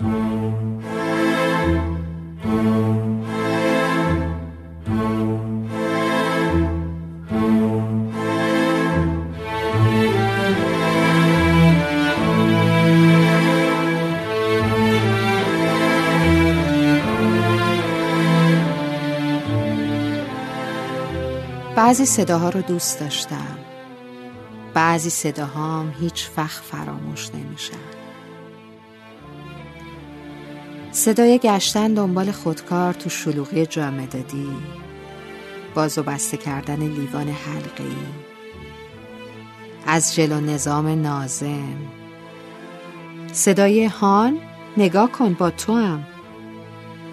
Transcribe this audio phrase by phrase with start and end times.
[0.00, 0.12] بعضی
[22.06, 23.58] صداها رو دوست داشتم.
[24.74, 28.09] بعضی صداهام هیچ وقت فراموش نمیشن.
[30.92, 34.48] صدای گشتن دنبال خودکار تو شلوغی جامدادی
[35.74, 37.96] باز و بسته کردن لیوان حلقی
[39.86, 41.76] از جلو نظام نازم.
[43.32, 44.38] صدای هان
[44.76, 46.06] نگاه کن با تو هم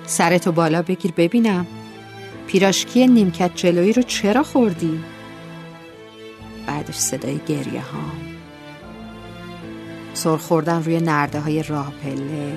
[0.05, 1.68] سرتو بالا بگیر ببینم.
[2.48, 5.04] پیراشکی نیمکت جلویی رو چرا خوردی؟
[6.68, 8.12] بعدش صدای گریه ها
[10.13, 12.54] سر خوردن روی نرده های راه پله.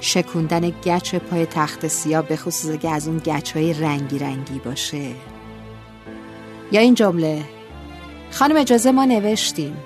[0.00, 5.10] شکوندن گچ پای تخت سیاه به خصوص که از اون گچ های رنگی رنگی باشه.
[6.72, 7.44] یا این جمله
[8.30, 9.76] خانم اجازه ما نوشتیم.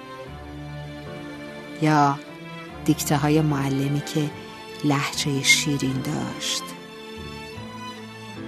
[1.83, 2.19] یا
[2.84, 4.31] دیکته های معلمی که
[4.84, 6.62] لحجه شیرین داشت.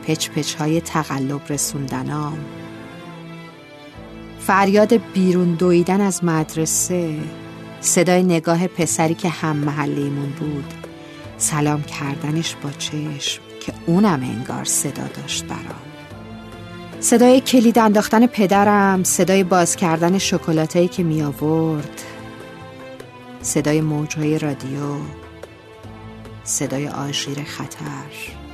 [0.06, 2.38] پچ پچ های تقلب رسوندنام.
[4.40, 7.18] فریاد بیرون دویدن از مدرسه
[7.80, 10.83] صدای نگاه پسری که هم محلیمون بود.
[11.36, 15.84] سلام کردنش با چشم که اونم انگار صدا داشت برام.
[17.00, 22.02] صدای کلید انداختن پدرم صدای باز کردن شکلاتایی که می آورد
[23.42, 24.96] صدای موجهای رادیو
[26.44, 28.44] صدای آژیر خطر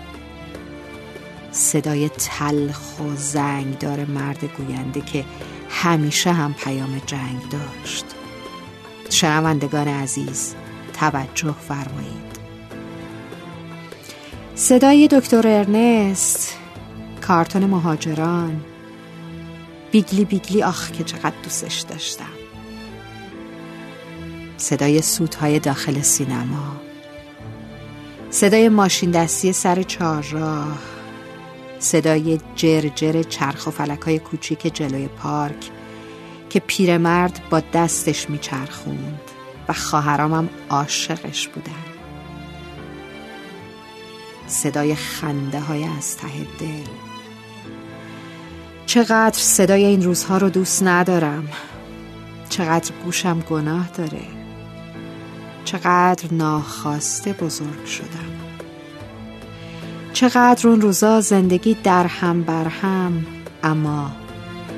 [1.53, 5.25] صدای تلخ و زنگدار مرد گوینده که
[5.71, 8.05] همیشه هم پیام جنگ داشت.
[9.11, 10.55] شنوندگان عزیز
[11.01, 12.30] توجه فرمایید.
[14.55, 16.59] صدای دکتر ارنست.
[17.21, 18.61] کارتون مهاجران.
[19.91, 22.25] بیگلی بیگلی آخ که چقدر دوستش داشتم.
[24.57, 26.77] صدای سوتهای داخل سینما.
[28.31, 30.79] صدای ماشین دستی سر چهارراه.
[31.79, 35.71] صدای جرجر چرخ و فلک های کوچیک جلوی پارک
[36.51, 39.21] که پیرمرد با دستش میچرخوند
[39.69, 41.90] و خواهرامم عاشقش بودن.
[44.51, 46.29] صدای خنده های از ته
[46.59, 46.91] دل.
[48.87, 51.49] چقدر صدای این روزها رو دوست ندارم.
[52.49, 54.23] چقدر گوشم گناه داره.
[55.65, 58.31] چقدر ناخواسته بزرگ شدم.
[60.13, 63.27] چقدر اون روزا زندگی در هم بر هم
[63.63, 64.11] اما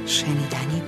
[0.06, 0.81] شنیدنی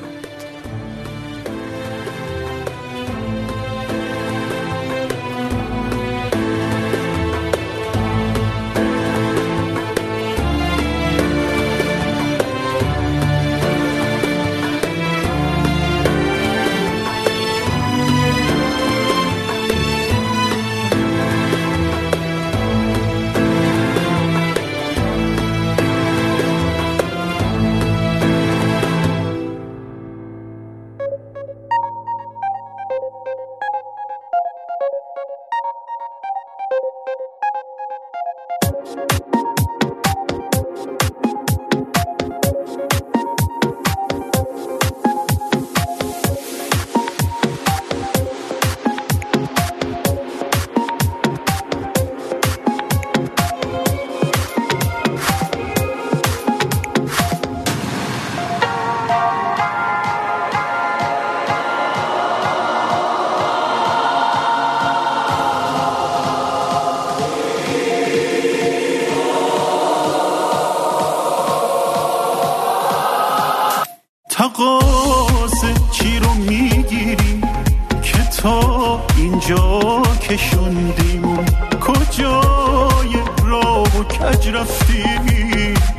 [78.44, 81.37] تا اینجا کشوندیم
[81.81, 83.15] کجای
[83.45, 85.04] راه و کج رفتی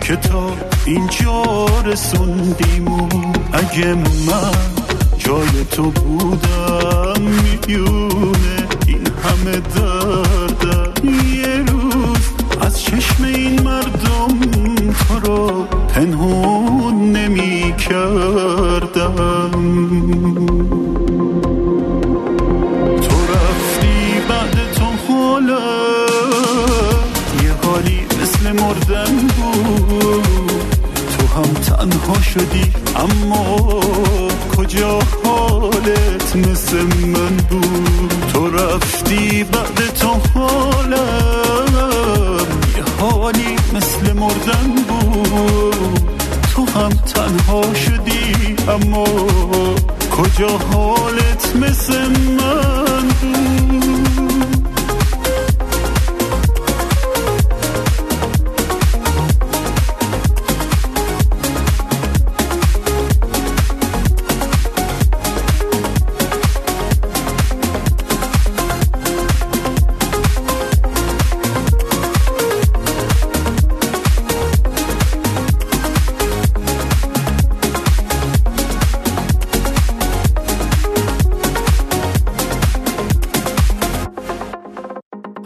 [0.02, 0.52] که تا
[0.86, 2.86] اینجا رسوندیم؟
[3.54, 3.94] اگه
[4.28, 4.52] من
[5.18, 7.22] جای تو بودم
[7.68, 12.30] میونه این همه دردم یه روز
[12.62, 14.40] از چشم این مردم
[14.92, 17.74] تو رو پنهون نمی
[33.16, 33.80] اما
[34.58, 41.66] کجا حالت مثل من بود؟ تو رفتی بعد تو حالم.
[42.78, 46.10] یه حالی مثل مردن بود.
[46.56, 49.06] تو هم تنها شدی اما
[50.18, 54.05] کجا حالت مثل من بود؟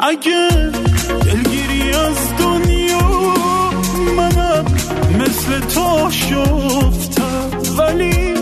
[0.09, 0.49] اگه
[1.25, 3.33] دلگیری از دنیا
[4.17, 4.65] منم
[5.19, 8.33] مثل تو شفتم ولی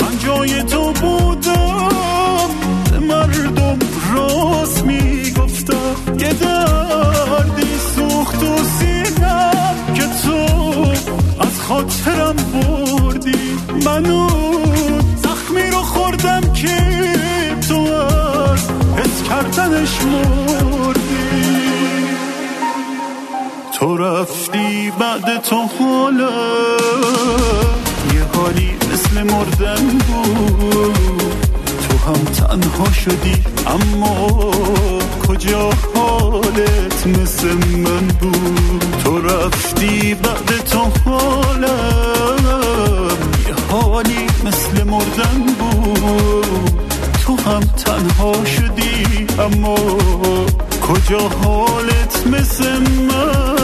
[0.00, 2.48] من جای تو بودم.
[2.90, 3.78] به مردم
[4.14, 10.36] راست می‌گفتم یه دردی سوخت و سینم که تو
[11.40, 13.58] از خاطرم بردی.
[13.84, 14.31] منو
[19.42, 19.98] حس کردنش
[23.78, 26.30] تو رفتی بعد تو حالا
[28.14, 31.22] یه حالی مثل مردن بود.
[31.88, 34.50] تو هم تنها شدی اما
[35.28, 41.76] کجا حالت مثل من بود؟ تو رفتی بعد تو حالا
[43.48, 46.91] یه حالی مثل مردن بود.
[47.22, 49.74] تو هم تنها شدی اما
[50.88, 53.61] کجا حالت مثل من؟